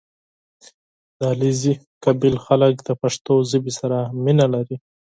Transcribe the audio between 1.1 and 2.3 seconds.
•د علیزي قوم